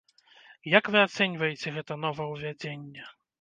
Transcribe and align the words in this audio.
Як 0.77 0.89
вы 0.95 0.99
ацэньваеце 1.07 1.75
гэта 1.77 1.99
новаўвядзенне? 2.07 3.07